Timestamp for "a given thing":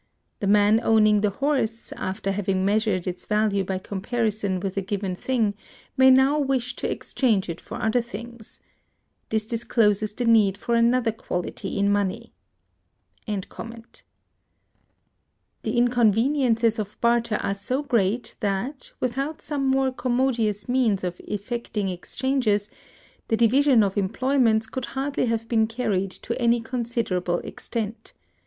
4.75-5.53